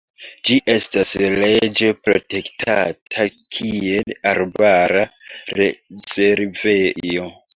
Ĝi 0.49 0.55
estas 0.75 1.09
leĝe 1.41 1.89
protektata 2.07 3.27
kiel 3.57 4.15
arbara 4.31 5.03
rezervejo. 5.61 7.29